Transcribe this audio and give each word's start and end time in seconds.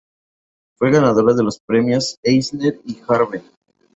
Fue 0.77 0.89
ganadora 0.89 1.35
de 1.35 1.43
los 1.43 1.59
premios 1.59 2.17
Eisner 2.23 2.79
y 2.85 2.97
Harvey. 3.07 3.43